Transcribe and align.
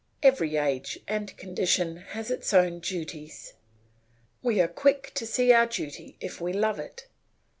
Every 0.23 0.55
age 0.55 0.97
and 1.07 1.37
condition 1.37 1.97
has 1.97 2.31
its 2.31 2.55
own 2.55 2.79
duties. 2.79 3.53
We 4.41 4.59
are 4.59 4.67
quick 4.67 5.11
to 5.13 5.27
see 5.27 5.53
our 5.53 5.67
duty 5.67 6.17
if 6.19 6.41
we 6.41 6.53
love 6.53 6.79
it. 6.79 7.05